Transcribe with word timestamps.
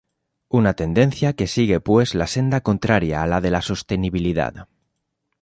Una 0.59 0.73
tendencia 0.73 1.33
que 1.35 1.45
sigue 1.45 1.79
pues 1.79 2.15
la 2.15 2.25
senda 2.25 2.61
contraria 2.61 3.21
a 3.21 3.27
la 3.27 3.39
de 3.39 3.51
la 3.51 3.61
sostenibilidad. 3.61 4.67